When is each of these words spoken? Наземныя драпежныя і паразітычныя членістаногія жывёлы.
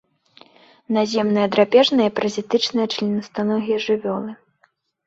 Наземныя 0.97 1.51
драпежныя 1.57 2.09
і 2.13 2.15
паразітычныя 2.21 2.87
членістаногія 2.95 3.77
жывёлы. 3.87 4.31